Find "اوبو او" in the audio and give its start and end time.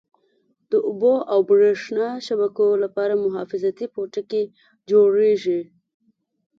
0.87-1.39